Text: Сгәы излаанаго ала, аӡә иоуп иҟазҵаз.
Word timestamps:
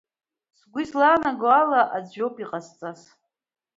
Сгәы 0.59 0.79
излаанаго 0.83 1.47
ала, 1.61 1.81
аӡә 1.95 2.15
иоуп 2.17 2.35
иҟазҵаз. 2.43 2.99